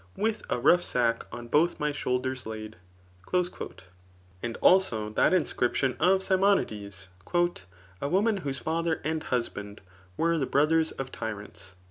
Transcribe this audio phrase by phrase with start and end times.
[0.17, 2.77] With a rough sack on both my shoulders laid.
[3.33, 3.33] *
[4.41, 7.61] And also that ([inscription]] of StmontdeSy ^*
[8.01, 9.81] A woman vrhose tober and husband
[10.17, 11.75] were the boothers of tyrants.'